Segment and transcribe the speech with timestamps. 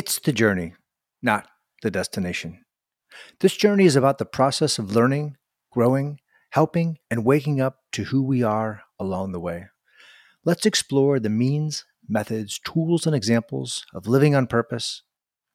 [0.00, 0.72] It's the journey,
[1.20, 1.46] not
[1.82, 2.64] the destination.
[3.40, 5.36] This journey is about the process of learning,
[5.70, 6.20] growing,
[6.52, 9.66] helping, and waking up to who we are along the way.
[10.42, 15.02] Let's explore the means, methods, tools, and examples of living on purpose,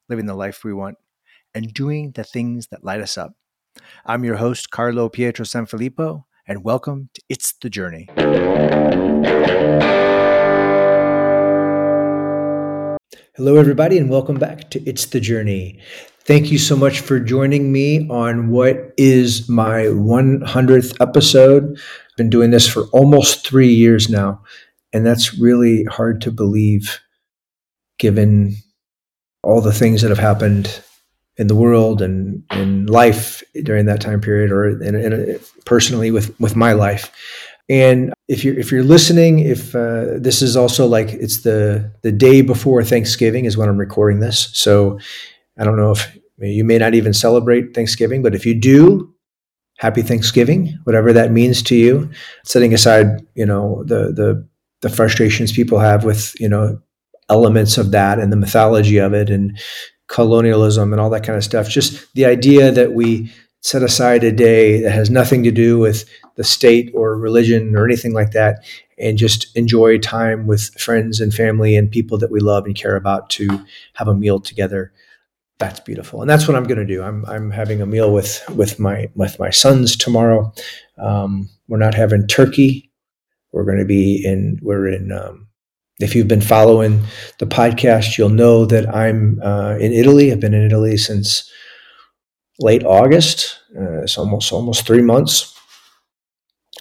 [0.10, 1.00] living the life we want,
[1.56, 3.34] and doing the things that light us up.
[4.06, 8.10] I'm your host, Carlo Pietro Sanfilippo, and welcome to It's the Journey.
[13.38, 15.78] Hello, everybody, and welcome back to It's the Journey.
[16.20, 21.78] Thank you so much for joining me on what is my 100th episode.
[21.78, 24.42] I've been doing this for almost three years now,
[24.94, 27.02] and that's really hard to believe
[28.00, 28.56] given
[29.44, 30.82] all the things that have happened
[31.36, 36.40] in the world and in life during that time period, or in, in, personally with,
[36.40, 37.12] with my life.
[37.68, 42.12] And if you're if you're listening, if uh, this is also like it's the the
[42.12, 45.00] day before Thanksgiving is when I'm recording this, so
[45.58, 49.14] I don't know if you may not even celebrate Thanksgiving, but if you do,
[49.78, 52.12] happy Thanksgiving, whatever that means to you.
[52.44, 54.48] Setting aside, you know, the the
[54.82, 56.80] the frustrations people have with you know
[57.30, 59.58] elements of that and the mythology of it and
[60.08, 61.68] colonialism and all that kind of stuff.
[61.68, 63.32] Just the idea that we
[63.66, 67.84] set aside a day that has nothing to do with the state or religion or
[67.84, 68.64] anything like that
[69.00, 72.96] and just enjoy time with friends and family and people that we love and care
[72.96, 74.94] about to have a meal together.
[75.58, 76.22] That's beautiful.
[76.22, 77.02] And that's what i'm going to do.
[77.02, 80.54] I'm, I'm having a meal with with my with my sons tomorrow.
[81.00, 82.92] Um, we're not having turkey.
[83.52, 85.48] We're going to be in we're in um,
[86.00, 87.04] if you've been following
[87.40, 90.32] the podcast you'll know that i'm uh, in italy.
[90.32, 91.50] I've been in italy since
[92.60, 93.60] late August.
[93.78, 95.54] Uh, it's almost almost three months.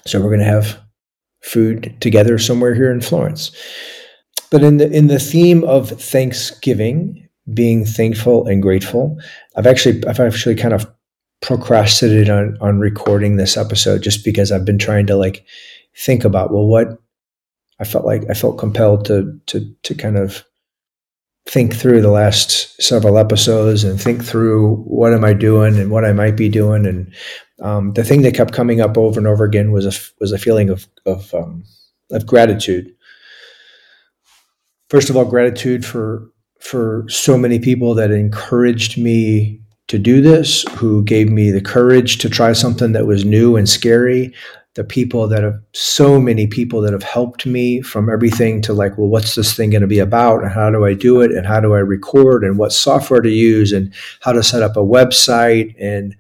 [0.07, 0.81] So we're going to have
[1.43, 3.51] food together somewhere here in Florence.
[4.51, 9.19] But in the in the theme of Thanksgiving, being thankful and grateful,
[9.57, 10.87] I've actually I've actually kind of
[11.43, 15.45] procrastinated on on recording this episode just because I've been trying to like
[15.97, 16.99] think about well what
[17.81, 20.45] I felt like I felt compelled to to to kind of
[21.47, 26.05] think through the last several episodes and think through what am I doing and what
[26.05, 26.87] I might be doing.
[26.87, 27.15] And
[27.61, 30.39] um, the thing that kept coming up over and over again was a was a
[30.39, 31.65] feeling of of um,
[32.11, 32.95] of gratitude.
[34.89, 40.65] First of all, gratitude for for so many people that encouraged me to do this,
[40.77, 44.33] who gave me the courage to try something that was new and scary,
[44.75, 48.99] the people that have so many people that have helped me from everything to like
[48.99, 50.43] well what's this thing going to be about?
[50.43, 51.31] And how do i do it?
[51.31, 52.45] And how do i record?
[52.45, 53.73] And what software to use?
[53.73, 55.75] And how to set up a website?
[55.81, 56.17] And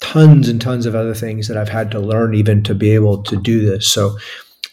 [0.00, 3.22] tons and tons of other things that i've had to learn even to be able
[3.22, 3.86] to do this.
[3.86, 4.16] So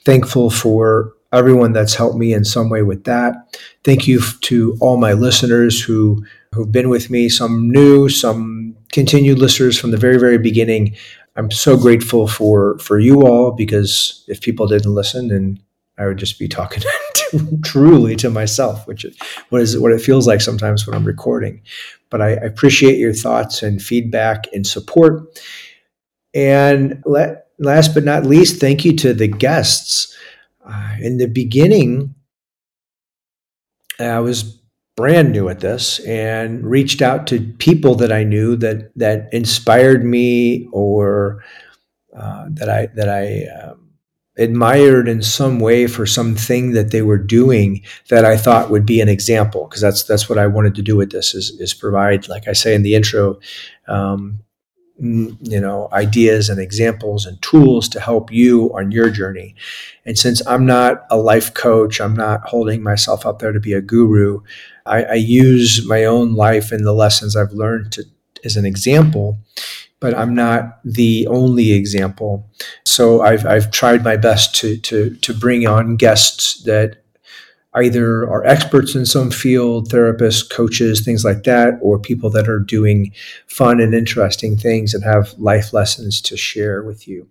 [0.06, 3.36] thankful for everyone that's helped me in some way with that.
[3.84, 9.38] Thank you to all my listeners who who've been with me some new some continued
[9.38, 10.96] listeners from the very very beginning
[11.38, 15.60] I'm so grateful for for you all because if people didn't listen, then
[15.98, 16.82] I would just be talking
[17.14, 19.16] to, truly to myself, which is
[19.50, 21.62] what is what it feels like sometimes when I'm recording.
[22.10, 25.42] But I, I appreciate your thoughts and feedback and support.
[26.34, 30.16] And let, last but not least, thank you to the guests.
[30.66, 32.14] Uh, in the beginning,
[34.00, 34.57] I was
[34.98, 40.04] brand new at this and reached out to people that I knew that that inspired
[40.04, 41.44] me or
[42.18, 43.92] uh, that I that I um,
[44.40, 49.00] admired in some way for something that they were doing that I thought would be
[49.00, 49.68] an example.
[49.68, 52.54] Because that's that's what I wanted to do with this is is provide like I
[52.54, 53.40] say in the intro
[53.88, 54.40] um,
[55.00, 59.54] you know ideas and examples and tools to help you on your journey.
[60.06, 63.74] And since i'm not a life coach i'm not holding myself up there to be
[63.74, 64.42] a guru
[64.88, 68.04] i, I use my own life and the lessons i've learned to,
[68.44, 69.40] as an example
[70.00, 72.50] but i'm not the only example.
[72.86, 77.04] So i've, I've tried my best to, to, to bring on guests that
[77.74, 82.60] either are experts in some field, therapists, coaches, things like that, or people that are
[82.60, 83.12] doing
[83.48, 87.28] fun and interesting things and have life lessons to share with you.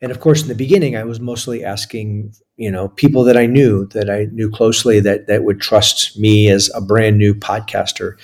[0.00, 3.46] And of course, in the beginning, I was mostly asking, you know, people that I
[3.46, 8.14] knew, that I knew closely, that that would trust me as a brand new podcaster,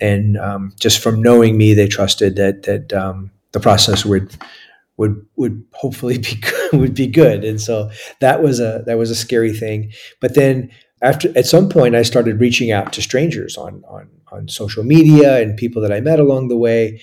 [0.00, 4.36] and um, just from knowing me, they trusted that that um, the process would
[4.96, 6.40] would would hopefully be
[6.72, 7.44] would be good.
[7.44, 7.90] And so
[8.20, 9.92] that was a that was a scary thing.
[10.20, 10.70] But then
[11.02, 15.40] after at some point I started reaching out to strangers on on on social media
[15.40, 17.00] and people that I met along the way.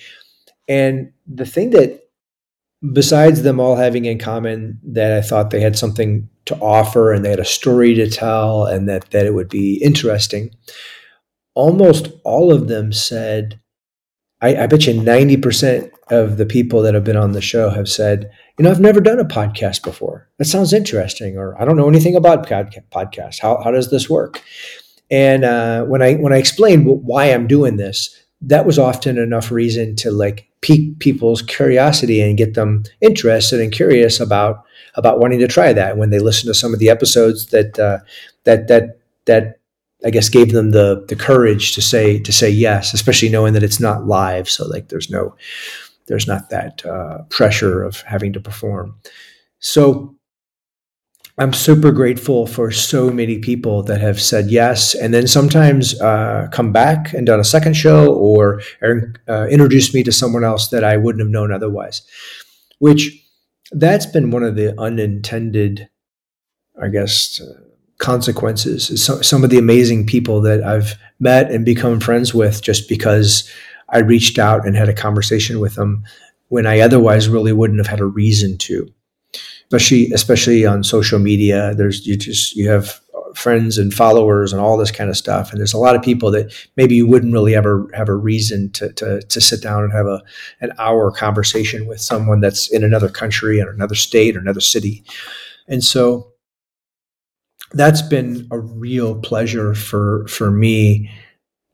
[0.68, 2.02] And the thing that
[2.94, 7.26] besides them all having in common that I thought they had something to offer and
[7.26, 10.52] they had a story to tell and that that it would be interesting
[11.56, 13.60] almost all of them said,
[14.42, 17.90] I, I bet you 90% of the people that have been on the show have
[17.90, 20.30] said, you know, I've never done a podcast before.
[20.38, 23.40] That sounds interesting, or I don't know anything about podcasts.
[23.40, 24.42] How, how does this work?
[25.12, 29.52] And uh, when I when I explained why I'm doing this, that was often enough
[29.52, 34.64] reason to like pique people's curiosity and get them interested and curious about
[34.96, 35.98] about wanting to try that.
[35.98, 38.00] When they listen to some of the episodes that uh,
[38.46, 39.60] that that that
[40.04, 43.64] I guess gave them the the courage to say to say yes, especially knowing that
[43.64, 45.36] it's not live, so like there's no
[46.08, 48.96] there's not that uh, pressure of having to perform.
[49.60, 50.16] So
[51.38, 56.48] I'm super grateful for so many people that have said yes, and then sometimes uh,
[56.52, 60.86] come back and done a second show or uh, introduced me to someone else that
[60.86, 62.04] I wouldn't have known otherwise.
[62.80, 63.12] Which
[63.72, 65.90] that's been one of the unintended,
[66.82, 67.62] I guess, uh,
[67.98, 69.04] consequences.
[69.04, 73.50] So, some of the amazing people that I've met and become friends with just because
[73.90, 76.04] I reached out and had a conversation with them
[76.50, 78.92] when I otherwise really wouldn't have had a reason to
[79.68, 81.74] especially especially on social media.
[81.76, 83.00] There's you just you have
[83.36, 85.52] friends and followers and all this kind of stuff.
[85.52, 88.72] And there's a lot of people that maybe you wouldn't really ever have a reason
[88.72, 90.24] to, to, to sit down and have a,
[90.62, 95.04] an hour conversation with someone that's in another country or another state or another city.
[95.68, 96.32] And so
[97.74, 101.12] that's been a real pleasure for, for me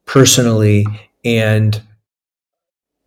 [0.07, 0.85] personally
[1.23, 1.81] and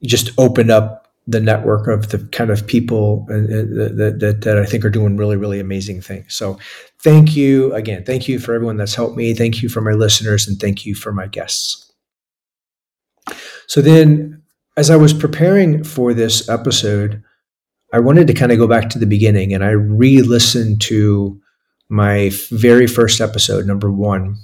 [0.06, 4.58] just opened up the network of the kind of people uh, uh, that, that, that
[4.58, 6.34] I think are doing really, really amazing things.
[6.34, 6.58] So
[7.02, 8.04] thank you again.
[8.04, 9.32] Thank you for everyone that's helped me.
[9.32, 11.92] Thank you for my listeners and thank you for my guests.
[13.66, 14.42] So then
[14.76, 17.22] as I was preparing for this episode,
[17.92, 21.40] I wanted to kind of go back to the beginning and I re-listened to
[21.88, 24.36] my very first episode, number one.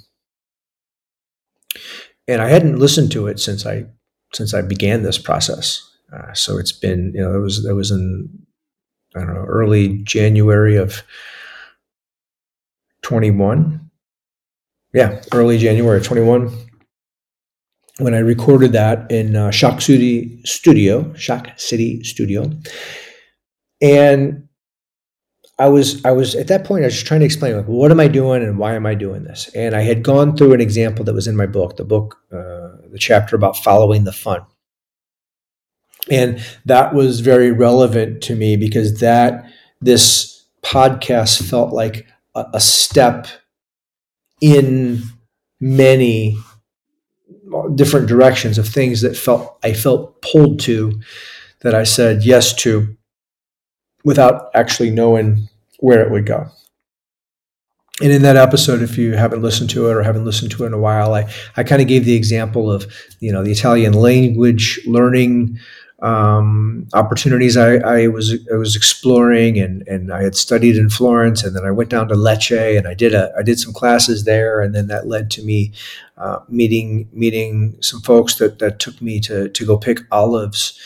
[2.27, 3.85] And I hadn't listened to it since I
[4.33, 5.87] since I began this process.
[6.13, 8.29] Uh, so it's been, you know, it was that was in
[9.15, 11.03] I don't know early January of
[13.03, 13.89] 21.
[14.93, 16.51] Yeah, early January of 21
[18.01, 22.51] when I recorded that in uh, Shock City Studio, Shock City Studio,
[23.81, 24.47] and
[25.61, 27.99] I was I was at that point I was trying to explain like what am
[27.99, 31.05] I doing and why am I doing this, and I had gone through an example
[31.05, 34.41] that was in my book, the book, uh, the chapter about following the fun,
[36.09, 39.45] and that was very relevant to me because that
[39.79, 43.27] this podcast felt like a, a step
[44.41, 45.03] in
[45.59, 46.35] many
[47.75, 50.99] different directions of things that felt I felt pulled to
[51.59, 52.97] that I said yes to
[54.03, 55.47] without actually knowing
[55.79, 56.47] where it would go.
[58.01, 60.67] And in that episode, if you haven't listened to it or haven't listened to it
[60.67, 63.93] in a while, I, I kind of gave the example of, you know, the Italian
[63.93, 65.59] language learning
[66.01, 71.43] um, opportunities I, I, was I was exploring, and and I had studied in Florence,
[71.43, 74.23] and then I went down to Lecce, and I did a I did some classes
[74.23, 75.73] there, and then that led to me
[76.17, 80.79] uh, meeting meeting some folks that that took me to to go pick olives,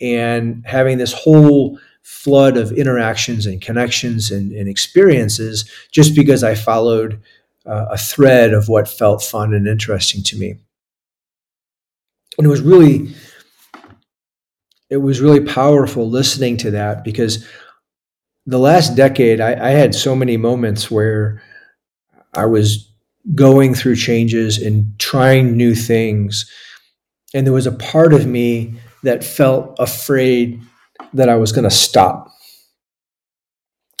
[0.00, 6.54] and having this whole flood of interactions and connections and, and experiences just because I
[6.54, 7.22] followed
[7.64, 10.56] uh, a thread of what felt fun and interesting to me,
[12.36, 13.14] and it was really
[14.90, 17.46] it was really powerful listening to that because
[18.44, 21.40] the last decade I, I, had so many moments where
[22.34, 22.90] I was
[23.34, 26.50] going through changes and trying new things.
[27.32, 30.60] And there was a part of me that felt afraid
[31.14, 32.28] that I was going to stop.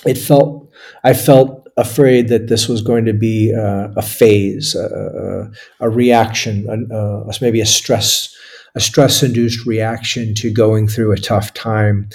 [0.06, 0.70] It felt,
[1.04, 5.50] I felt afraid that this was going to be a, a phase, a,
[5.80, 8.34] a, reaction, a, maybe a stress
[8.74, 12.08] a stress induced reaction to going through a tough time.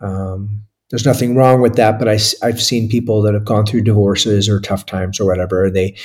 [0.00, 3.82] Um, there's nothing wrong with that, but I, I've seen people that have gone through
[3.82, 5.64] divorces or tough times or whatever.
[5.64, 5.96] and They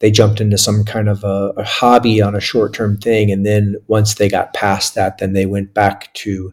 [0.00, 3.46] they jumped into some kind of a, a hobby on a short term thing, and
[3.46, 6.52] then once they got past that, then they went back to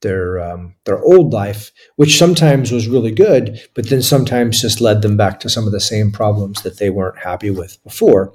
[0.00, 5.02] their um, their old life, which sometimes was really good, but then sometimes just led
[5.02, 8.34] them back to some of the same problems that they weren't happy with before.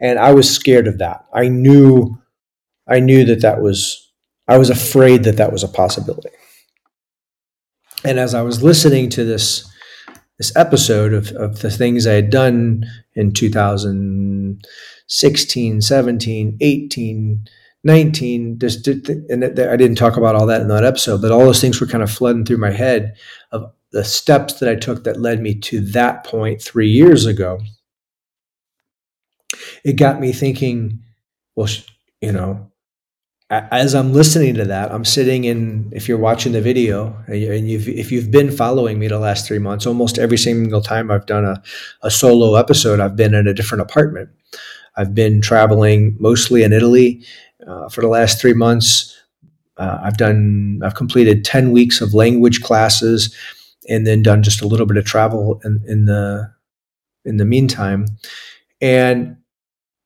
[0.00, 1.26] And I was scared of that.
[1.32, 2.18] I knew
[2.88, 4.10] I knew that that was,
[4.48, 6.30] I was afraid that that was a possibility.
[8.04, 9.70] And as I was listening to this,
[10.38, 17.44] this episode of, of the things I had done in 2016, 17, 18,
[17.84, 21.40] 19, just did and I didn't talk about all that in that episode, but all
[21.40, 23.16] those things were kind of flooding through my head
[23.52, 27.60] of the steps that I took that led me to that point three years ago.
[29.84, 31.02] It got me thinking
[31.58, 31.68] well,
[32.20, 32.70] you know,
[33.50, 37.88] as I'm listening to that, I'm sitting in, if you're watching the video and you've,
[37.88, 41.44] if you've been following me the last three months, almost every single time I've done
[41.44, 41.60] a,
[42.02, 44.28] a solo episode, I've been in a different apartment.
[44.96, 47.24] I've been traveling mostly in Italy
[47.68, 49.14] uh, for the last three months.
[49.76, 53.34] Uh, I've done, I've completed 10 weeks of language classes
[53.88, 56.52] and then done just a little bit of travel in, in the,
[57.24, 58.06] in the meantime.
[58.80, 59.36] And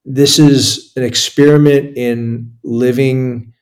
[0.05, 3.53] this is an experiment in living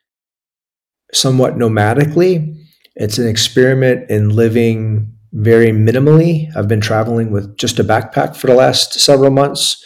[1.12, 2.56] somewhat nomadically.
[2.96, 6.54] It's an experiment in living very minimally.
[6.56, 9.84] I've been traveling with just a backpack for the last several months.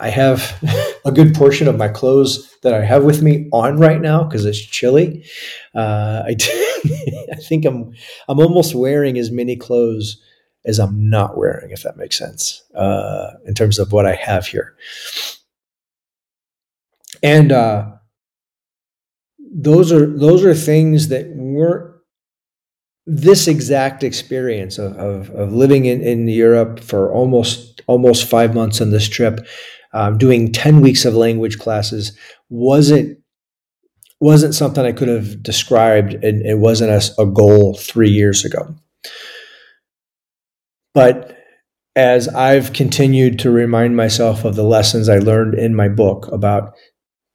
[0.00, 0.62] I have
[1.04, 4.44] a good portion of my clothes that I have with me on right now because
[4.44, 5.24] it's chilly.
[5.74, 6.34] Uh, I,
[7.40, 7.92] think I'm
[8.28, 10.20] I'm almost wearing as many clothes
[10.64, 14.48] as I'm not wearing, if that makes sense, uh, in terms of what I have
[14.48, 14.74] here
[17.22, 17.92] and uh,
[19.38, 21.95] those are those are things that weren't
[23.06, 28.80] this exact experience of, of, of living in, in Europe for almost almost five months
[28.80, 29.46] on this trip,
[29.92, 32.16] um, doing ten weeks of language classes
[32.48, 33.18] wasn't
[34.18, 38.74] wasn't something I could have described, and it wasn't a, a goal three years ago.
[40.94, 41.36] But
[41.94, 46.74] as I've continued to remind myself of the lessons I learned in my book about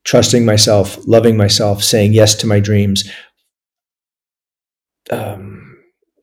[0.04, 3.10] trusting myself, loving myself, saying yes to my dreams,
[5.12, 5.51] um,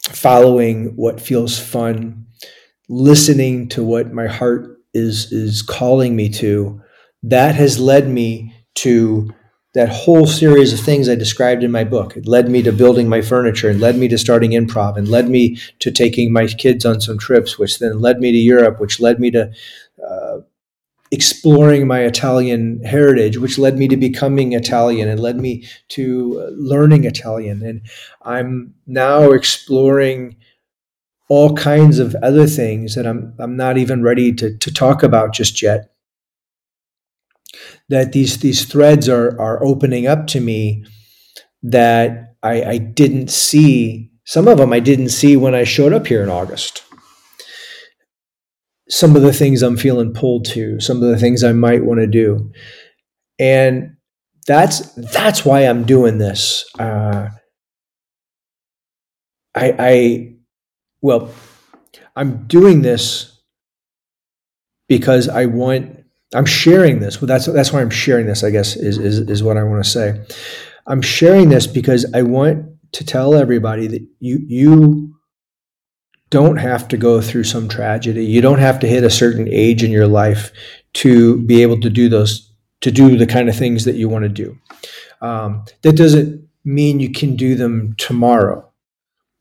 [0.09, 2.27] following what feels fun,
[2.89, 6.81] listening to what my heart is is calling me to.
[7.23, 9.31] That has led me to
[9.75, 12.17] that whole series of things I described in my book.
[12.17, 15.29] It led me to building my furniture and led me to starting improv and led
[15.29, 18.99] me to taking my kids on some trips, which then led me to Europe, which
[18.99, 19.53] led me to
[20.05, 20.39] uh,
[21.11, 26.51] exploring my Italian heritage, which led me to becoming Italian and led me to uh,
[26.57, 27.63] learning Italian.
[27.63, 27.83] And
[28.23, 30.37] I'm now exploring
[31.29, 35.33] all kinds of other things that I'm, I'm not even ready to, to talk about
[35.33, 35.93] just yet.
[37.89, 40.85] That these, these threads are, are opening up to me
[41.63, 44.11] that I, I didn't see.
[44.25, 46.83] Some of them I didn't see when I showed up here in August
[48.91, 52.01] some of the things I'm feeling pulled to, some of the things I might want
[52.01, 52.53] to do.
[53.39, 53.97] And
[54.47, 54.81] that's
[55.13, 56.65] that's why I'm doing this.
[56.79, 57.29] Uh,
[59.55, 60.35] I, I
[61.03, 61.31] well,
[62.17, 63.41] I'm doing this
[64.89, 65.97] because I want.
[66.35, 67.21] I'm sharing this.
[67.21, 68.45] Well, that's that's why I'm sharing this.
[68.45, 70.21] I guess is is is what I want to say.
[70.87, 75.15] I'm sharing this because I want to tell everybody that you you
[76.31, 78.25] don't have to go through some tragedy.
[78.25, 80.53] You don't have to hit a certain age in your life
[80.95, 84.25] to be able to do those, to do the kind of things that you want
[84.25, 84.59] to do.
[85.21, 88.69] Um, that doesn't mean you can do them tomorrow,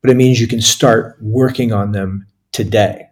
[0.02, 3.08] but it means you can start working on them today.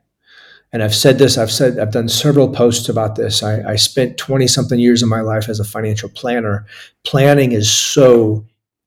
[0.72, 3.42] And I've said this, I've said, I've done several posts about this.
[3.42, 6.66] I, I spent 20 something years of my life as a financial planner.
[7.04, 8.44] Planning is so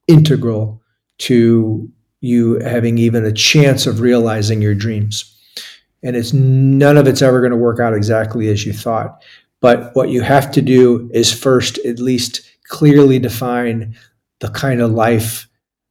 [0.08, 0.82] integral
[1.20, 1.90] to
[2.22, 5.36] you having even a chance of realizing your dreams.
[6.04, 9.22] And it's none of it's ever going to work out exactly as you thought.
[9.62, 13.96] But what you have to do is first at least clearly define
[14.40, 15.48] the kind of life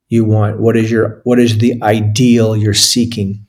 [0.09, 0.61] you want.
[0.61, 3.47] What is your what is the ideal you're seeking?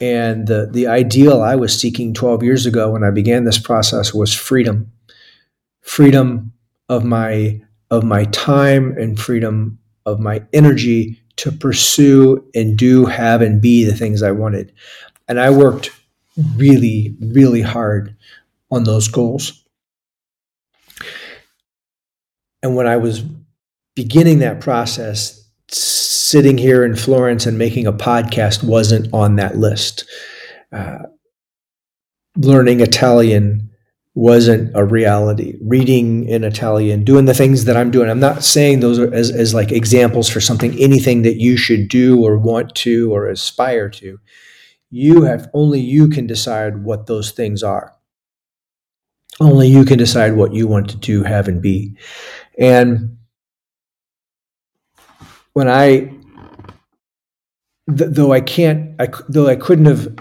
[0.00, 4.14] And the, the ideal I was seeking 12 years ago when I began this process
[4.14, 4.92] was freedom.
[5.80, 6.52] Freedom
[6.88, 7.60] of my
[7.90, 13.84] of my time and freedom of my energy to pursue and do, have, and be
[13.84, 14.72] the things I wanted.
[15.26, 15.90] And I worked
[16.56, 18.16] really, really hard
[18.70, 19.64] on those goals.
[22.62, 23.22] And when I was
[23.94, 30.04] beginning that process, sitting here in Florence and making a podcast wasn't on that list.
[30.72, 30.98] Uh,
[32.36, 33.67] learning Italian
[34.18, 35.56] wasn't a reality.
[35.62, 38.10] Reading in Italian, doing the things that I'm doing.
[38.10, 41.86] I'm not saying those are as, as like examples for something, anything that you should
[41.86, 44.18] do or want to or aspire to.
[44.90, 47.94] You have only you can decide what those things are.
[49.38, 51.96] Only you can decide what you want to do, have, and be.
[52.58, 53.18] And
[55.52, 56.12] when I,
[57.86, 60.18] th- though I can't, I, though I couldn't have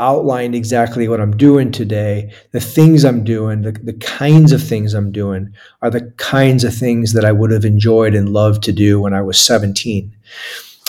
[0.00, 2.32] outlined exactly what I'm doing today.
[2.52, 6.74] The things I'm doing, the, the kinds of things I'm doing are the kinds of
[6.74, 10.16] things that I would have enjoyed and loved to do when I was 17.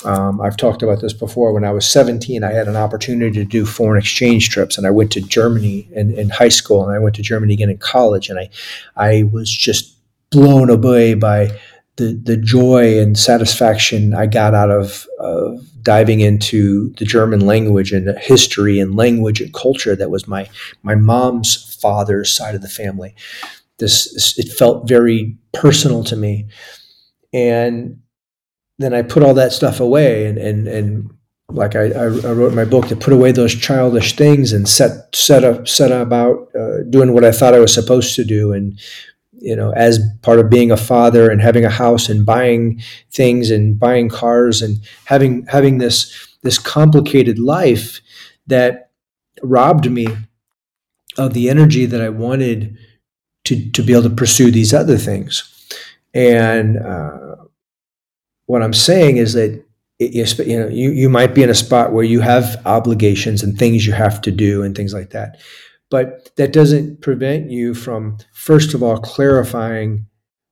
[0.04, 1.54] Um, I've talked about this before.
[1.54, 4.90] When I was 17, I had an opportunity to do foreign exchange trips, and I
[4.90, 8.30] went to Germany in, in high school, and I went to Germany again in college,
[8.30, 8.50] and I,
[8.96, 9.96] I was just
[10.32, 11.60] blown away by
[11.98, 17.92] the the joy and satisfaction I got out of, of diving into the German language
[17.92, 20.50] and history and language and culture that was my
[20.84, 23.16] my mom's father's side of the family.
[23.80, 26.48] This it felt very personal to me,
[27.34, 28.00] and
[28.78, 31.12] then I put all that stuff away and and and
[31.50, 35.14] like I, I wrote in my book to put away those childish things and set
[35.14, 38.80] set up set about uh, doing what I thought I was supposed to do and
[39.42, 42.82] you know as part of being a father and having a house and buying
[43.12, 48.02] things and buying cars and having having this this complicated life
[48.48, 48.92] that
[49.42, 50.08] robbed me
[51.18, 52.78] of the energy that I wanted
[53.46, 55.48] to to be able to pursue these other things.
[56.14, 57.36] And uh,
[58.46, 59.64] what I'm saying is that
[60.00, 63.58] it, you know you, you might be in a spot where you have obligations and
[63.58, 65.40] things you have to do and things like that
[65.92, 70.08] but that doesn't prevent you from first of all clarifying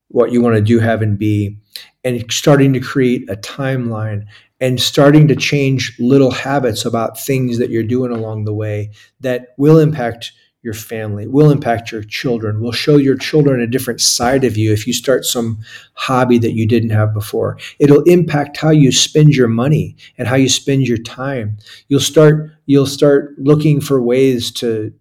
[0.10, 1.58] what you want to do have and be
[2.04, 4.26] and starting to create a timeline
[4.60, 8.92] and starting to change little habits about things that you're doing along the way
[9.22, 14.02] that will impact your family, will impact your children, will show your children a different
[14.02, 15.58] side of you if you start some
[15.94, 17.58] hobby that you didn't have before.
[17.80, 21.58] It'll impact how you spend your money and how you spend your time.
[21.88, 24.94] You'll start you'll start looking for ways to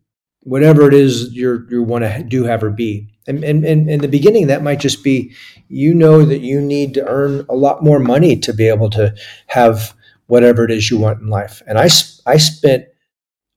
[0.49, 3.09] whatever it is you you want to do have or be.
[3.27, 5.35] And, and, and in the beginning, that might just be
[5.69, 9.15] you know that you need to earn a lot more money to be able to
[9.49, 9.95] have
[10.27, 11.63] whatever it is you want in life.
[11.67, 11.89] And I,
[12.27, 12.87] I spent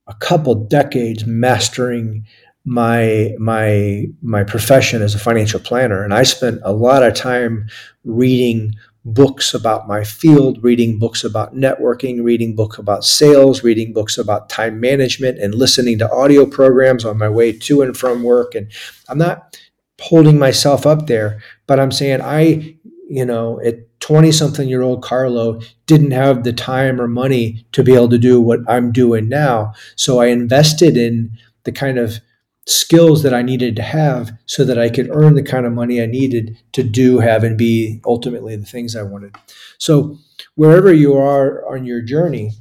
[0.06, 2.26] a couple decades mastering
[2.64, 7.66] my my my profession as a financial planner and i spent a lot of time
[8.04, 8.72] reading
[9.04, 14.48] books about my field reading books about networking reading books about sales reading books about
[14.48, 18.70] time management and listening to audio programs on my way to and from work and
[19.08, 19.58] i'm not
[20.00, 22.76] holding myself up there but i'm saying i
[23.08, 27.84] you know at 20 something year old Carlo didn't have the time or money to
[27.84, 29.74] be able to do what I'm doing now.
[29.94, 32.20] So I invested in the kind of
[32.66, 36.00] skills that I needed to have so that I could earn the kind of money
[36.00, 39.34] I needed to do, have, and be ultimately the things I wanted.
[39.78, 40.18] So
[40.54, 42.52] wherever you are on your journey,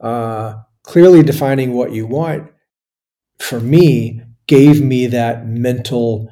[0.00, 2.50] uh, clearly defining what you want
[3.38, 6.28] for me gave me that mental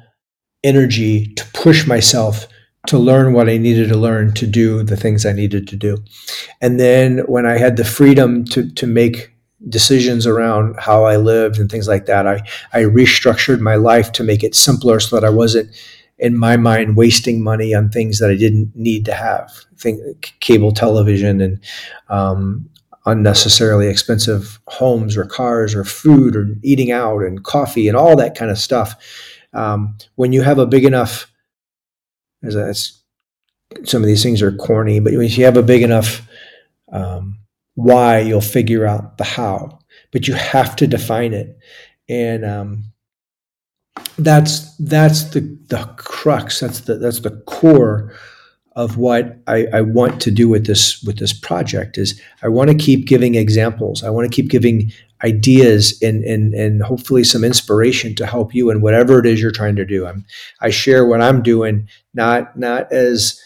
[0.63, 2.47] energy to push myself
[2.87, 5.97] to learn what I needed to learn to do the things I needed to do.
[6.61, 9.30] And then when I had the freedom to, to make
[9.69, 12.41] decisions around how I lived and things like that, I,
[12.73, 15.69] I restructured my life to make it simpler so that I wasn't,
[16.17, 20.71] in my mind, wasting money on things that I didn't need to have, think cable
[20.71, 21.59] television and
[22.09, 22.69] um,
[23.05, 28.35] unnecessarily expensive homes or cars or food or eating out and coffee and all that
[28.35, 28.95] kind of stuff.
[29.53, 31.31] Um, when you have a big enough
[32.43, 32.97] as,
[33.83, 36.27] some of these things are corny, but if you have a big enough
[36.91, 37.37] um,
[37.83, 39.79] why, you'll figure out the how.
[40.11, 41.57] But you have to define it,
[42.09, 42.83] and um,
[44.17, 46.59] that's that's the the crux.
[46.59, 48.13] That's the that's the core
[48.75, 52.69] of what I, I, want to do with this with this project is I want
[52.69, 54.01] to keep giving examples.
[54.01, 58.69] I want to keep giving ideas and, and and hopefully some inspiration to help you
[58.69, 60.07] in whatever it is you're trying to do.
[60.07, 60.25] I'm
[60.61, 63.41] I share what I'm doing, not not as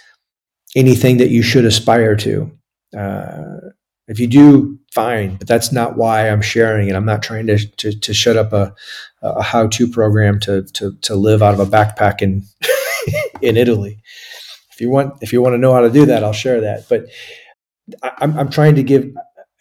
[0.75, 2.51] anything that you should aspire to.
[2.95, 3.71] Uh,
[4.07, 6.95] if you do, fine, but that's not why I'm sharing it.
[6.95, 8.73] I'm not trying to to, to shut up a,
[9.21, 12.43] a how to program to, to to live out of a backpack in
[13.41, 13.99] in Italy.
[14.71, 16.87] If you want if you want to know how to do that, I'll share that.
[16.89, 17.05] But
[18.03, 19.11] I'm I'm trying to give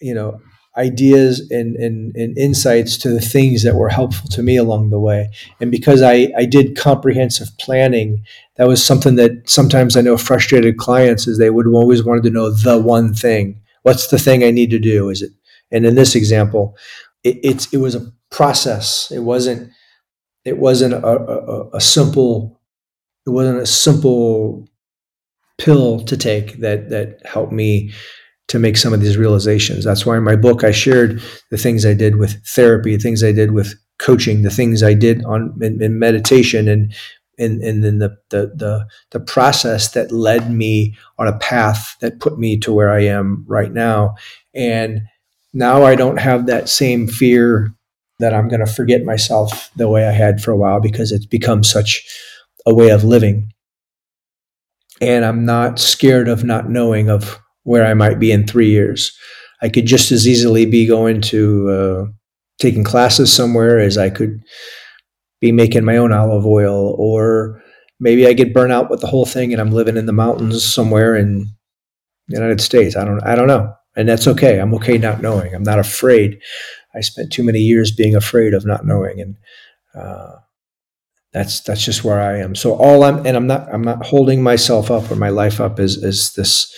[0.00, 0.40] you know
[0.76, 4.98] ideas and, and, and, insights to the things that were helpful to me along the
[4.98, 5.30] way.
[5.60, 8.24] And because I, I did comprehensive planning,
[8.56, 12.30] that was something that sometimes I know frustrated clients is they would always wanted to
[12.30, 13.60] know the one thing.
[13.84, 15.08] What's the thing I need to do?
[15.10, 15.30] Is it?
[15.70, 16.76] And in this example,
[17.22, 19.10] it, it's it was a process.
[19.12, 19.70] It wasn't
[20.44, 22.60] it wasn't a, a, a simple
[23.26, 24.66] it wasn't a simple
[25.58, 27.92] pill to take that that helped me
[28.48, 29.84] to make some of these realizations.
[29.84, 33.22] That's why in my book I shared the things I did with therapy, the things
[33.22, 36.94] I did with coaching, the things I did on in, in meditation, and
[37.38, 42.20] and and then the, the the the process that led me on a path that
[42.20, 44.14] put me to where I am right now.
[44.54, 45.02] And
[45.52, 47.74] now I don't have that same fear
[48.20, 51.26] that I'm going to forget myself the way I had for a while because it's
[51.26, 52.04] become such
[52.66, 53.52] a way of living.
[55.00, 59.16] And I'm not scared of not knowing of where I might be in three years.
[59.60, 62.04] I could just as easily be going to uh,
[62.58, 64.40] taking classes somewhere as I could
[65.40, 67.62] be making my own olive oil, or
[68.00, 70.64] maybe I get burnt out with the whole thing and I'm living in the mountains
[70.64, 71.46] somewhere in
[72.28, 72.96] the United States.
[72.96, 73.72] I don't I don't know.
[73.96, 74.58] And that's okay.
[74.58, 75.54] I'm okay not knowing.
[75.54, 76.40] I'm not afraid.
[76.94, 79.36] I spent too many years being afraid of not knowing and
[79.94, 80.36] uh,
[81.32, 82.54] that's that's just where I am.
[82.54, 85.78] So all I'm and I'm not I'm not holding myself up or my life up
[85.78, 86.72] as as this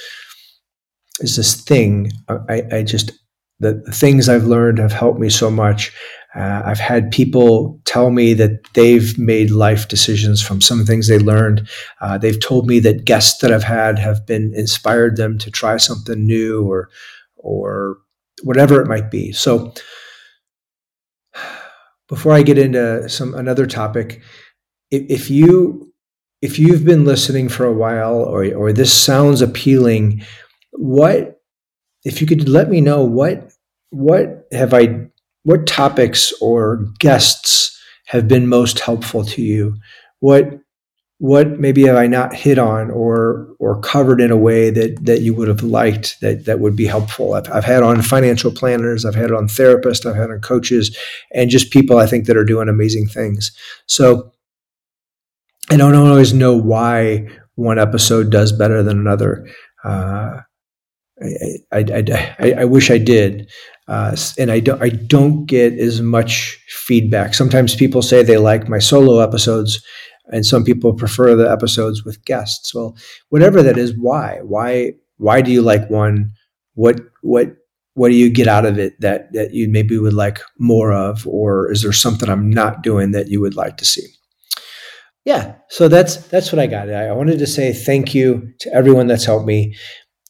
[1.21, 2.11] is this thing.
[2.29, 3.13] I, I just
[3.61, 5.93] the, the things I've learned have helped me so much.
[6.37, 11.19] Uh, I've had people tell me that they've made life decisions from some things they
[11.19, 11.67] learned.
[12.01, 15.79] Uh, they've told me that guests that I've had have been inspired them to try
[15.79, 16.91] something new or
[17.37, 17.99] or
[18.43, 19.33] whatever it might be.
[19.33, 19.73] So
[22.09, 24.21] before I get into some another topic,
[24.91, 25.93] if, if you
[26.43, 30.23] if you've been listening for a while or or this sounds appealing,
[30.73, 31.41] what
[32.05, 33.53] if you could let me know what
[33.91, 35.07] what have I
[35.47, 39.77] what topics or guests have been most helpful to you?
[40.19, 40.59] What
[41.19, 45.21] what maybe have I not hit on or or covered in a way that that
[45.21, 47.35] you would have liked that that would be helpful?
[47.35, 50.99] I've, I've had on financial planners, I've had on therapists, I've had on coaches,
[51.33, 53.53] and just people I think that are doing amazing things.
[53.87, 54.33] So
[55.71, 59.49] I don't always know why one episode does better than another.
[59.85, 60.41] Uh,
[61.23, 62.05] I, I,
[62.39, 63.51] I, I, wish I did.
[63.89, 67.35] Uh, and I don't, I don't get as much feedback.
[67.35, 69.81] Sometimes people say they like my solo episodes,
[70.33, 72.75] and some people prefer the episodes with guests.
[72.75, 72.97] Well,
[73.29, 74.41] whatever that is, why?
[74.43, 74.93] Why?
[75.19, 76.33] Why do you like one?
[76.75, 77.01] What?
[77.23, 77.57] What?
[77.95, 81.27] What do you get out of it that that you maybe would like more of,
[81.27, 84.07] or is there something I'm not doing that you would like to see?
[85.25, 86.91] Yeah, so that's that's what I got.
[86.91, 89.75] I wanted to say thank you to everyone that's helped me,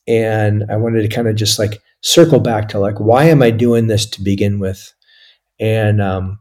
[0.06, 3.50] and I wanted to kind of just like circle back to like why am I
[3.50, 4.92] doing this to begin with,
[5.60, 6.38] and um,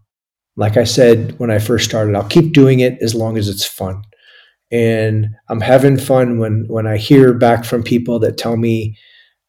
[0.55, 3.65] like I said when I first started, I'll keep doing it as long as it's
[3.65, 4.03] fun.
[4.71, 8.97] And I'm having fun when when I hear back from people that tell me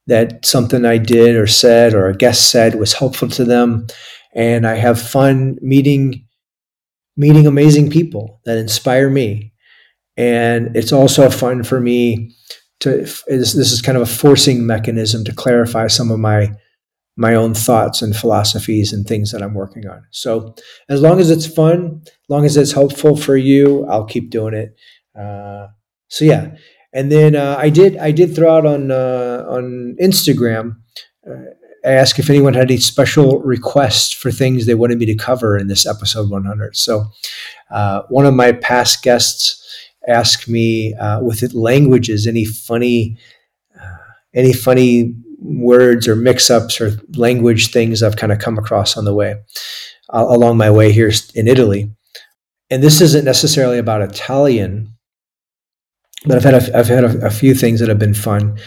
[0.06, 3.86] that something I did or said or a guest said was helpful to them.
[4.34, 6.26] And I have fun meeting
[7.16, 9.52] meeting amazing people that inspire me.
[10.16, 12.34] And it's also fun for me
[12.80, 12.90] to
[13.26, 16.54] this is kind of a forcing mechanism to clarify some of my
[17.16, 20.04] my own thoughts and philosophies and things that I'm working on.
[20.10, 20.54] So
[20.88, 24.52] as long as it's fun, as long as it's helpful for you, I'll keep doing
[24.52, 24.76] it.
[25.18, 25.68] Uh,
[26.08, 26.56] so yeah,
[26.92, 30.76] and then uh, I did I did throw out on uh, on Instagram.
[31.28, 31.52] Uh,
[31.84, 35.56] I asked if anyone had any special requests for things they wanted me to cover
[35.56, 36.76] in this episode 100.
[36.76, 37.06] So
[37.70, 39.62] uh, one of my past guests
[40.08, 43.16] asked me uh, with languages any funny
[44.36, 49.04] any funny words or mix ups or language things I've kind of come across on
[49.04, 49.34] the way,
[50.10, 51.90] uh, along my way here in Italy.
[52.70, 54.92] And this isn't necessarily about Italian,
[56.26, 58.58] but I've had a, I've had a, a few things that have been fun.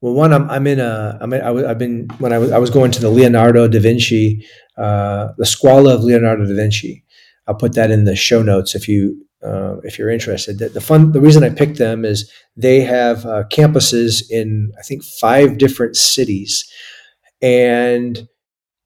[0.00, 2.58] Well, one, I'm, I'm in a, I'm in, I, have been, when I was, I
[2.58, 7.04] was going to the Leonardo da Vinci, uh, the Scuola of Leonardo da Vinci.
[7.46, 10.58] I'll put that in the show notes if you uh, if you're interested.
[10.58, 14.82] The, the, fun, the reason I picked them is they have uh, campuses in I
[14.82, 16.64] think five different cities,
[17.40, 18.28] and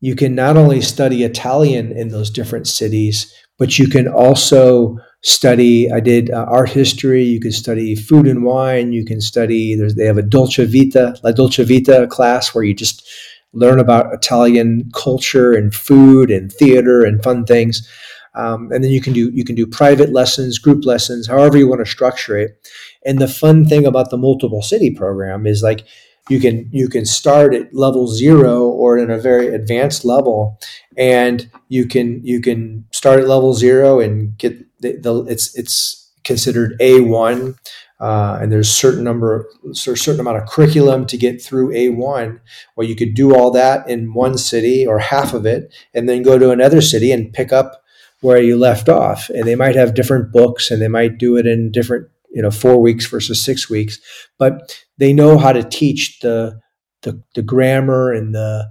[0.00, 5.90] you can not only study Italian in those different cities, but you can also study.
[5.90, 7.24] I did uh, art history.
[7.24, 8.92] You can study food and wine.
[8.92, 9.74] You can study.
[9.74, 13.08] They have a Dolce Vita, La Dolce Vita class where you just
[13.52, 17.88] learn about Italian culture and food and theater and fun things.
[18.36, 21.68] Um, and then you can do you can do private lessons, group lessons, however you
[21.68, 22.68] want to structure it.
[23.04, 25.86] And the fun thing about the multiple city program is like
[26.28, 30.58] you can you can start at level zero or in a very advanced level,
[30.96, 36.12] and you can you can start at level zero and get the, the it's it's
[36.22, 37.56] considered A one.
[37.98, 42.38] Uh, and there's certain number, a certain amount of curriculum to get through A1,
[42.74, 46.22] where you could do all that in one city or half of it, and then
[46.22, 47.82] go to another city and pick up
[48.20, 49.28] where you left off.
[49.30, 52.50] And they might have different books and they might do it in different, you know,
[52.50, 53.98] four weeks versus six weeks,
[54.38, 56.60] but they know how to teach the,
[57.02, 58.66] the, the grammar and the,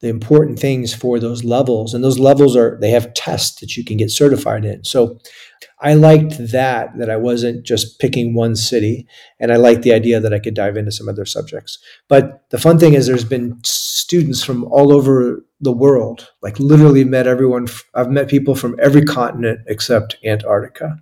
[0.00, 1.92] the important things for those levels.
[1.92, 4.82] And those levels are, they have tests that you can get certified in.
[4.84, 5.18] So
[5.80, 9.06] I liked that, that I wasn't just picking one city.
[9.38, 11.78] And I liked the idea that I could dive into some other subjects.
[12.08, 17.04] But the fun thing is, there's been students from all over the world, like literally
[17.04, 17.66] met everyone.
[17.94, 20.96] I've met people from every continent except Antarctica.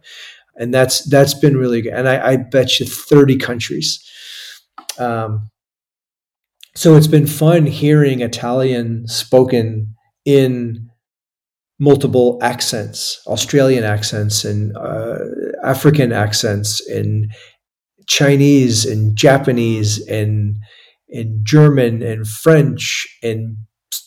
[0.57, 1.93] And that's that's been really good.
[1.93, 4.05] And I, I bet you 30 countries.
[4.99, 5.51] Um,
[6.75, 9.95] so it's been fun hearing Italian spoken
[10.25, 10.89] in
[11.79, 15.19] multiple accents, Australian accents and uh,
[15.63, 17.33] African accents and
[18.07, 20.57] Chinese and Japanese and
[21.11, 23.57] and German and French and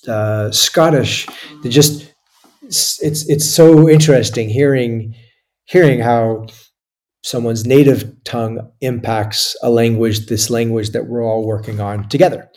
[0.07, 1.27] uh, Scottish.
[1.63, 2.13] They just
[2.63, 5.15] it's it's so interesting hearing
[5.65, 6.47] hearing how
[7.23, 12.49] someone's native tongue impacts a language, this language that we're all working on together.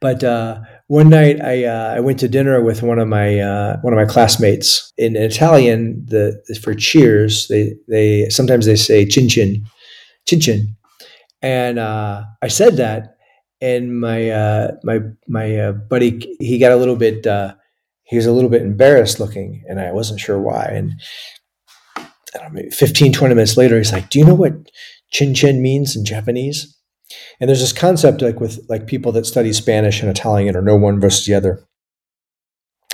[0.00, 3.76] But uh, one night I uh, I went to dinner with one of my uh,
[3.82, 6.04] one of my classmates in Italian.
[6.06, 9.64] The for cheers they they sometimes they say chin chin,
[10.26, 10.76] chin chin,
[11.42, 13.17] and uh, I said that,
[13.60, 17.26] and my uh, my my uh, buddy he got a little bit
[18.08, 20.64] he was a little bit embarrassed looking, and I wasn't sure why.
[20.64, 20.94] And
[21.98, 24.54] I don't know, maybe 15, 20 minutes later, he's like, "Do you know what
[25.10, 26.74] chin chin means in Japanese?"
[27.38, 30.76] And there's this concept like with like people that study Spanish and Italian or know
[30.76, 31.62] one versus the other.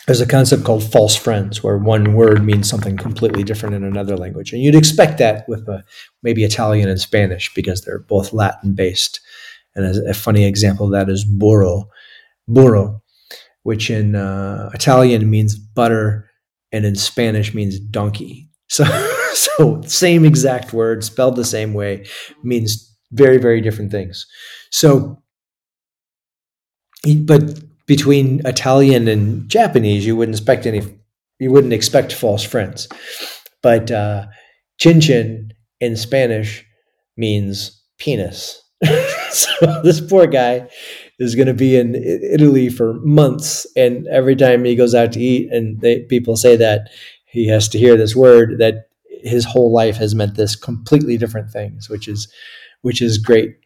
[0.07, 4.17] There's a concept called false friends, where one word means something completely different in another
[4.17, 5.85] language, and you'd expect that with a,
[6.25, 9.21] maybe Italian and Spanish because they're both Latin based.
[9.77, 11.89] And a, funny example of that is burro,
[12.47, 13.03] burro,
[13.65, 16.31] which in uh, Italian means butter,
[16.71, 18.49] and in Spanish means donkey.
[18.69, 18.85] So,
[19.35, 22.07] so same exact word spelled the same way
[22.43, 24.27] means very very different things.
[24.71, 25.23] So
[27.23, 30.83] but between italian and japanese you wouldn't expect any
[31.39, 32.89] you wouldn't expect false friends.
[33.63, 34.27] But uh,
[34.79, 36.65] chin chin in spanish
[37.17, 38.61] means penis
[39.31, 40.69] so this poor guy
[41.19, 45.21] is going to be in italy for months and every time he goes out to
[45.21, 46.89] eat and they, people say that
[47.27, 48.89] he has to hear this word that
[49.23, 52.33] his whole life has meant this completely different things which is
[52.85, 53.57] which is great.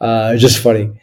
[0.00, 0.98] Uh, just funny.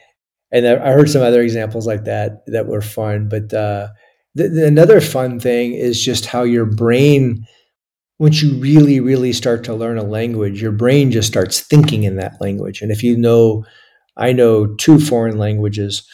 [0.51, 3.29] And I heard some other examples like that that were fun.
[3.29, 3.89] But uh,
[4.33, 7.45] the, another fun thing is just how your brain,
[8.19, 12.15] once you really, really start to learn a language, your brain just starts thinking in
[12.15, 12.81] that language.
[12.81, 13.65] And if you know,
[14.15, 16.07] I know two foreign languages.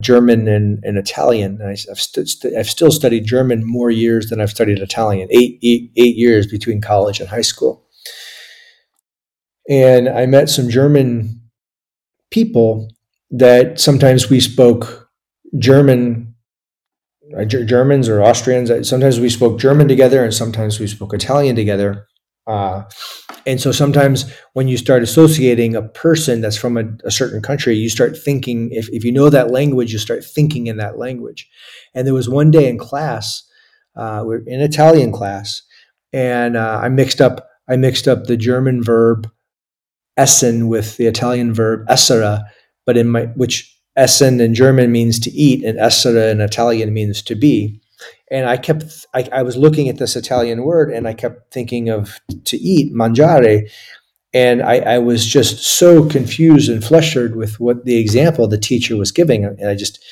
[0.00, 1.60] German and, and Italian.
[1.60, 5.90] And I, have I've still studied German more years than I've studied Italian, eight, eight,
[5.96, 7.84] eight years between college and high school.
[9.68, 11.42] And I met some German
[12.30, 12.88] people
[13.30, 15.10] that sometimes we spoke
[15.58, 16.27] German,
[17.38, 18.70] uh, Germans or Austrians.
[18.70, 22.06] Uh, sometimes we spoke German together and sometimes we spoke Italian together.
[22.46, 22.84] Uh,
[23.46, 27.76] and so sometimes when you start associating a person that's from a, a, certain country,
[27.76, 31.48] you start thinking, if, if you know that language, you start thinking in that language.
[31.94, 33.46] And there was one day in class,
[33.96, 35.62] uh, we're in Italian class,
[36.12, 39.30] and uh, I mixed up I mixed up the German verb
[40.16, 42.40] essen with the Italian verb essere,
[42.86, 47.22] but in my which essen in German means to eat and essere in Italian means
[47.22, 47.80] to be.
[48.30, 51.88] And I kept I, I was looking at this Italian word and I kept thinking
[51.88, 53.70] of to eat, mangiare.
[54.34, 58.96] And I, I was just so confused and flustered with what the example the teacher
[58.96, 59.44] was giving.
[59.44, 60.04] And I just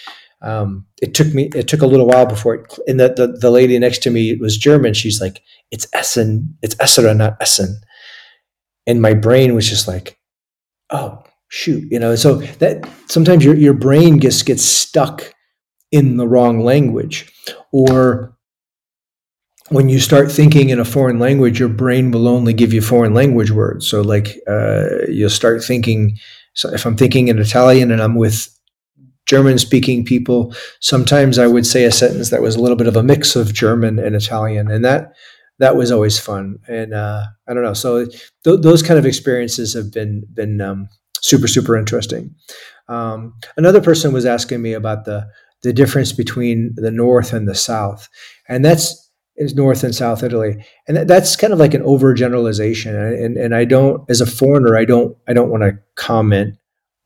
[0.42, 3.51] um, it took me it took a little while before it, and the, the, the
[3.51, 4.94] lady next to me was German.
[4.94, 7.81] She's like, it's Essen, it's Essere, not Essen
[8.87, 10.18] and my brain was just like,
[10.90, 12.15] oh shoot, you know.
[12.17, 15.33] So that sometimes your your brain gets gets stuck
[15.93, 17.33] in the wrong language,
[17.73, 18.37] or
[19.71, 23.15] when you start thinking in a foreign language, your brain will only give you foreign
[23.15, 23.87] language words.
[23.87, 26.19] So like uh, you'll start thinking.
[26.55, 28.49] So if I'm thinking in Italian and I'm with
[29.27, 32.97] German speaking people, sometimes I would say a sentence that was a little bit of
[32.97, 35.15] a mix of German and Italian, and that
[35.59, 36.59] that was always fun.
[36.69, 37.75] And uh, I don't know.
[37.75, 40.89] So th- those kind of experiences have been been um,
[41.27, 42.35] super super interesting.
[42.89, 45.27] Um, another person was asking me about the
[45.62, 48.09] the difference between the north and the south,
[48.49, 49.03] and that's
[49.37, 52.95] is North and South Italy, and that, that's kind of like an overgeneralization.
[52.95, 56.57] And, and and I don't, as a foreigner, I don't I don't want to comment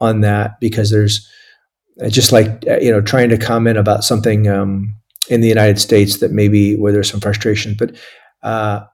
[0.01, 1.29] on that because there's
[2.09, 4.95] just like you know trying to comment about something um,
[5.29, 7.75] in the United States that maybe where there's some frustration.
[7.79, 7.97] But
[8.43, 8.85] uh,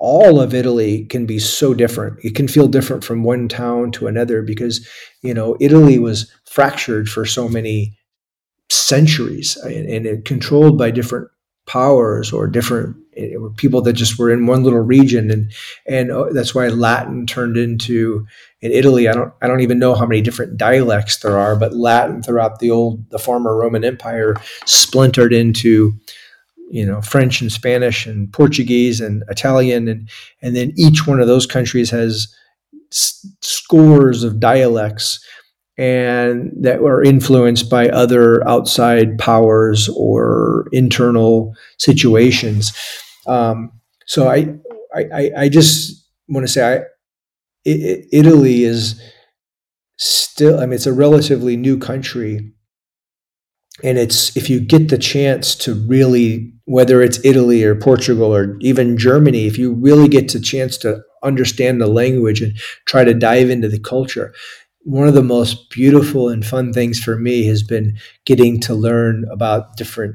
[0.00, 2.18] all of Italy can be so different.
[2.24, 4.88] It can feel different from one town to another because,
[5.22, 7.98] you know, Italy was fractured for so many
[8.70, 11.28] centuries and, and it controlled by different
[11.66, 15.52] powers or different eh, people that just were in one little region and
[15.86, 18.26] and uh, that's why Latin turned into
[18.60, 21.74] in Italy I don't I don't even know how many different dialects there are but
[21.74, 25.94] Latin throughout the old the former Roman Empire splintered into
[26.70, 30.08] you know French and Spanish and Portuguese and Italian and
[30.42, 32.32] and then each one of those countries has
[32.92, 35.20] s- scores of dialects
[35.80, 42.76] and that were influenced by other outside powers or internal situations.
[43.26, 43.72] Um,
[44.06, 44.56] so I,
[44.94, 46.80] I, I just want to say I,
[47.64, 49.00] it, Italy is
[49.96, 52.52] still, I mean, it's a relatively new country.
[53.82, 58.56] And it's, if you get the chance to really, whether it's Italy or Portugal or
[58.60, 62.56] even Germany, if you really get the chance to understand the language and
[62.86, 64.32] try to dive into the culture,
[64.82, 69.24] one of the most beautiful and fun things for me has been getting to learn
[69.32, 70.14] about different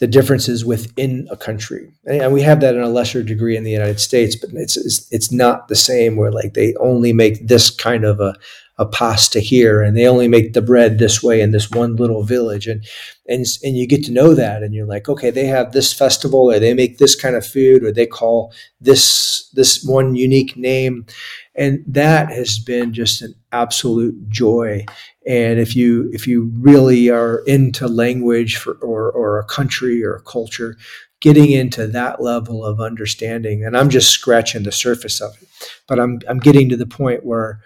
[0.00, 1.88] the differences within a country.
[2.04, 5.06] And we have that in a lesser degree in the united states but it's it's,
[5.12, 8.34] it's not the same where like they only make this kind of a,
[8.76, 12.24] a pasta here and they only make the bread this way in this one little
[12.24, 12.66] village.
[12.66, 12.84] And
[13.28, 16.50] and and you get to know that and you're like okay they have this festival
[16.52, 21.06] or they make this kind of food or they call this this one unique name.
[21.54, 24.84] And that has been just an absolute joy.
[25.26, 30.16] And if you if you really are into language for, or or a country or
[30.16, 30.76] a culture
[31.20, 35.48] getting into that level of understanding and i'm just scratching the surface of it
[35.88, 37.60] but i'm i'm getting to the point where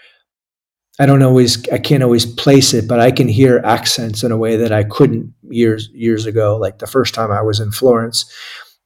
[0.98, 4.36] i don't always i can't always place it but i can hear accents in a
[4.36, 8.30] way that i couldn't years years ago like the first time i was in florence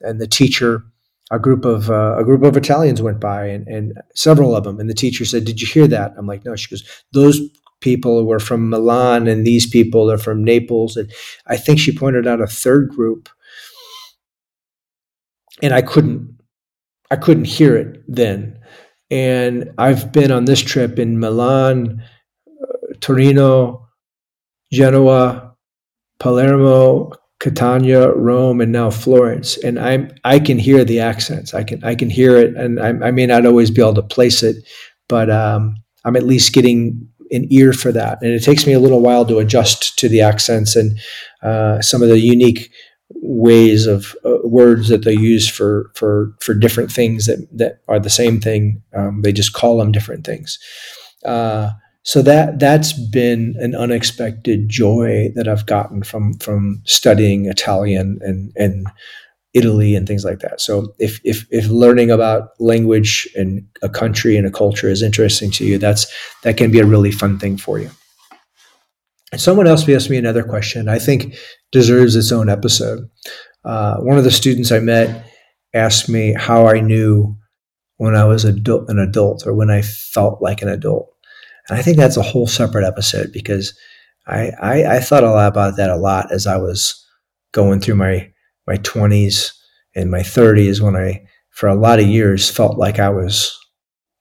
[0.00, 0.84] and the teacher
[1.32, 4.78] a group of uh, a group of Italians went by, and, and several of them.
[4.78, 7.40] And the teacher said, "Did you hear that?" I'm like, "No." She goes, "Those
[7.80, 11.10] people were from Milan, and these people are from Naples." And
[11.46, 13.30] I think she pointed out a third group,
[15.62, 16.38] and I couldn't,
[17.10, 18.58] I couldn't hear it then.
[19.12, 22.02] And I've been on this trip in Milan,
[23.00, 23.86] Torino,
[24.72, 25.54] Genoa,
[26.18, 31.52] Palermo, Catania, Rome, and now Florence, and I'm I can hear the accents.
[31.52, 34.02] I can I can hear it, and I, I may not always be able to
[34.02, 34.56] place it,
[35.08, 35.74] but um,
[36.06, 38.18] I'm at least getting an ear for that.
[38.22, 40.98] And it takes me a little while to adjust to the accents and
[41.42, 42.70] uh, some of the unique
[43.22, 48.00] ways of uh, words that they use for for for different things that that are
[48.00, 48.82] the same thing.
[48.94, 50.58] Um, they just call them different things.
[51.24, 51.70] Uh,
[52.02, 58.52] so that that's been an unexpected joy that I've gotten from from studying Italian and
[58.56, 58.86] and
[59.54, 60.60] Italy and things like that.
[60.60, 65.52] So if if if learning about language and a country and a culture is interesting
[65.52, 67.90] to you, that's that can be a really fun thing for you.
[69.36, 70.88] Someone else asked me another question.
[70.88, 71.36] I think
[71.70, 73.08] deserves its own episode.
[73.64, 75.26] Uh, one of the students I met
[75.74, 77.36] asked me how I knew
[77.96, 81.08] when I was adult, an adult or when I felt like an adult.
[81.68, 83.78] And I think that's a whole separate episode because
[84.26, 87.02] I, I, I thought a lot about that a lot as I was
[87.52, 88.30] going through my
[88.66, 89.52] my 20s
[89.94, 93.56] and my 30s when I for a lot of years felt like I was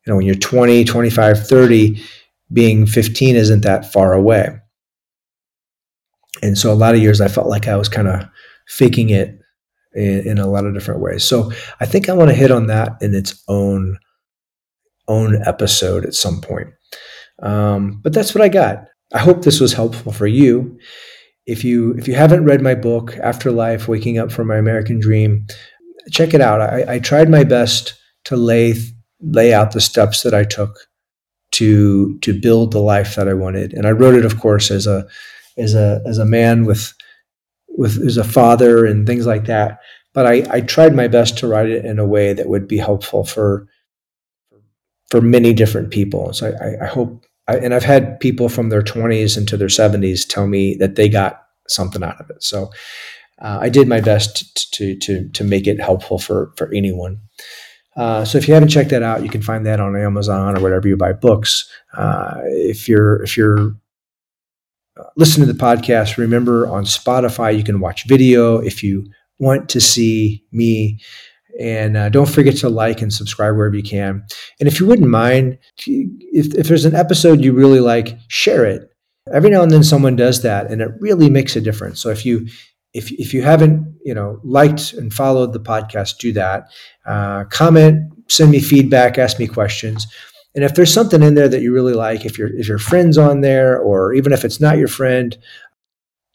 [0.05, 2.03] you know when you're 20 25 30
[2.51, 4.57] being 15 isn't that far away
[6.41, 8.25] and so a lot of years I felt like I was kind of
[8.67, 9.39] faking it
[9.93, 12.67] in, in, a lot of different ways so I think I want to hit on
[12.67, 13.97] that in its own
[15.07, 16.69] own episode at some point
[17.41, 18.85] um, but that's what I got.
[19.13, 20.77] I hope this was helpful for you.
[21.45, 25.47] If you if you haven't read my book, Afterlife: Waking Up from My American Dream,
[26.11, 26.61] check it out.
[26.61, 28.75] I, I tried my best to lay
[29.19, 30.87] lay out the steps that I took
[31.53, 34.87] to to build the life that I wanted, and I wrote it, of course, as
[34.87, 35.07] a
[35.57, 36.93] as a as a man with
[37.69, 39.79] with as a father and things like that.
[40.13, 42.77] But I, I tried my best to write it in a way that would be
[42.77, 43.67] helpful for
[45.09, 46.33] for many different people.
[46.33, 50.27] So I, I hope I, and I've had people from their 20s into their 70s
[50.27, 52.43] tell me that they got something out of it.
[52.43, 52.71] So
[53.41, 57.19] uh, I did my best to to to make it helpful for for anyone.
[57.97, 60.61] Uh, so if you haven't checked that out, you can find that on Amazon or
[60.61, 61.69] whatever you buy books.
[61.93, 63.75] Uh, if you're if you're
[64.99, 68.57] uh, listening to the podcast, remember on Spotify you can watch video.
[68.57, 69.05] If you
[69.39, 70.99] want to see me
[71.59, 74.23] and uh, don't forget to like and subscribe wherever you can.
[74.59, 78.89] And if you wouldn't mind, if, if there's an episode you really like, share it.
[79.33, 82.01] Every now and then someone does that, and it really makes a difference.
[82.01, 82.47] So if you
[82.93, 86.65] if, if you haven't you know liked and followed the podcast, do that.
[87.05, 90.07] Uh, comment, send me feedback, ask me questions.
[90.53, 93.17] And if there's something in there that you really like, if your if your friend's
[93.17, 95.37] on there, or even if it's not your friend,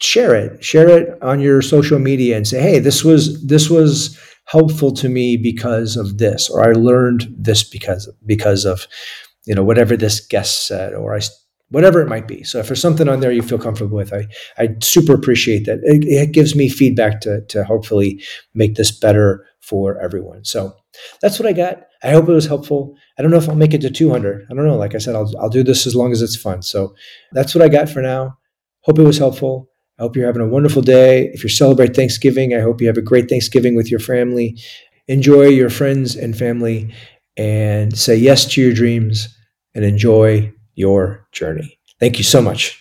[0.01, 0.65] share it.
[0.65, 5.09] Share it on your social media and say, "Hey, this was this was helpful to
[5.09, 8.87] me because of this, or I learned this because because of
[9.45, 11.21] you know whatever this guest said, or I
[11.71, 12.45] whatever it might be.
[12.45, 15.81] So if there's something on there you feel comfortable with, I, I super appreciate that.
[15.83, 18.23] It, it gives me feedback to, to hopefully
[18.55, 20.45] make this better for everyone.
[20.45, 20.77] So
[21.21, 21.87] that's what I got.
[22.07, 22.97] I hope it was helpful.
[23.19, 24.47] I don't know if I'll make it to 200.
[24.49, 24.77] I don't know.
[24.77, 26.63] Like I said, I'll, I'll do this as long as it's fun.
[26.63, 26.95] So
[27.33, 28.39] that's what I got for now.
[28.83, 29.69] Hope it was helpful.
[29.99, 31.31] I hope you're having a wonderful day.
[31.33, 34.57] If you celebrate Thanksgiving, I hope you have a great Thanksgiving with your family.
[35.09, 36.95] Enjoy your friends and family
[37.37, 39.29] and say yes to your dreams
[39.75, 41.79] and enjoy your journey.
[41.99, 42.81] Thank you so much.